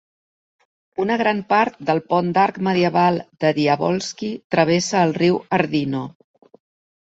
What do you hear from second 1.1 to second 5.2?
gran part del pont d'arc medieval de Diavolski travessa el